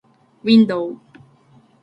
[0.43, 0.97] window